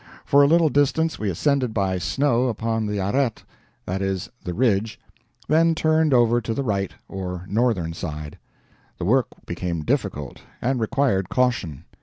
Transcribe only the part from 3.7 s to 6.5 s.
that is, the ridge then turned over